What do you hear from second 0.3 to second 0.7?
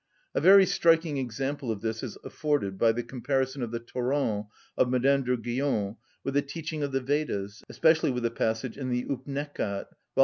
A very